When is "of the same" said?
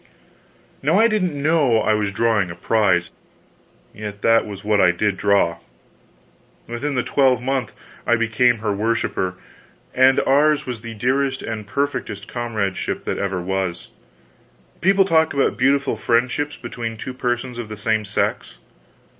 17.59-18.03